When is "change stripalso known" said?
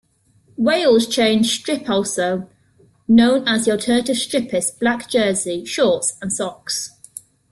1.05-3.47